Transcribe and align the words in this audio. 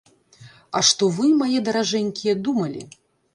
А 0.79 0.81
што 0.87 1.09
вы, 1.17 1.29
мае 1.41 1.59
даражэнькія, 1.67 2.33
думалі! 2.49 2.81